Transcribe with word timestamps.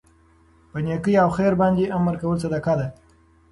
په 0.71 0.77
نيکي 0.85 1.13
او 1.23 1.29
خیر 1.37 1.53
باندي 1.61 1.85
امر 1.97 2.15
کول 2.21 2.37
صدقه 2.43 2.73
ده 2.79 2.87